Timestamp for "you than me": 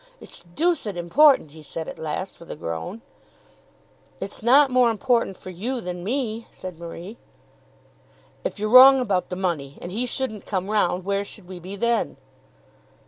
5.51-6.47